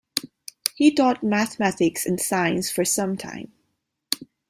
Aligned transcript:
He 0.73 0.91
taught 0.91 1.21
mathematics 1.23 2.07
and 2.07 2.19
science 2.19 2.71
for 2.71 2.83
some 2.83 3.17
time. 3.17 3.51